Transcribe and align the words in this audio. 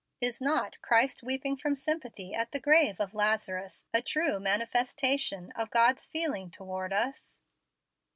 Is 0.19 0.41
not 0.41 0.81
Christ 0.81 1.21
weeping 1.21 1.55
from 1.57 1.75
sympathy 1.75 2.33
at 2.33 2.53
the 2.53 2.59
grave 2.59 2.99
of 2.99 3.13
Lazarus 3.13 3.85
a 3.93 4.01
true 4.01 4.39
manifestation 4.39 5.51
of 5.51 5.69
God's 5.69 6.07
feeling 6.07 6.49
toward 6.49 6.91
us?" 6.91 7.39